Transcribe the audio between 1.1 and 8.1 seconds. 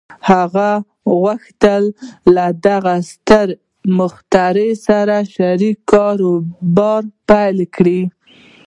غوښتل له دغه ستر مخترع سره شريک کاروبار پيل کړي.